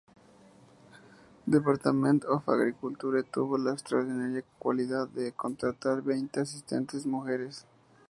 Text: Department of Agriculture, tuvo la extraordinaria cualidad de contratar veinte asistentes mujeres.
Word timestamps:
Department 1.47 2.25
of 2.25 2.49
Agriculture, 2.49 3.21
tuvo 3.21 3.55
la 3.59 3.73
extraordinaria 3.73 4.43
cualidad 4.57 5.07
de 5.07 5.31
contratar 5.31 6.01
veinte 6.01 6.39
asistentes 6.39 7.05
mujeres. 7.05 7.67